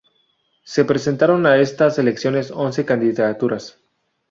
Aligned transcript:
Se 0.63 0.83
presentaron 0.83 1.45
a 1.45 1.57
estas 1.59 1.99
elecciones 1.99 2.49
once 2.49 2.83
candidaturas. 2.85 3.77